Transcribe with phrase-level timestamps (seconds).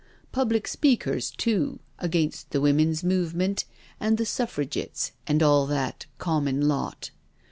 [0.31, 3.65] Public speakers too, against the Women's Movement
[3.99, 7.11] and the Suffrigitts and all that common lot.